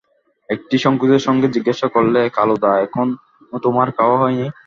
[0.49, 4.45] একটু সংকোচের সঙ্গে জিজ্ঞাসা করলে, কালুদা, এখনো তোমার খাওয়া হয় নি?